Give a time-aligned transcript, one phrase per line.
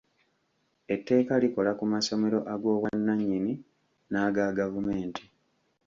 [0.93, 3.53] Etteeka likola ku masomero ag'obwannanyini
[4.11, 5.23] n'aga gavumenti.